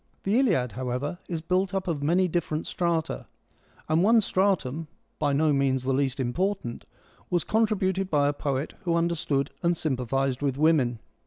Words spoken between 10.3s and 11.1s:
with women.